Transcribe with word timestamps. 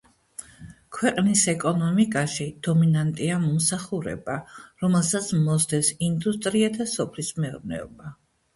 ქვეყნის 0.97 1.43
ეკონომიკაში 1.51 2.47
დომინანტია 2.69 3.37
მომსახურება, 3.45 4.39
რომელსაც 4.87 5.31
მოსდევს 5.45 5.95
ინდუსტრია 6.11 6.75
და 6.83 6.91
სოფლის 6.97 7.33
მეურნეობა. 7.45 8.15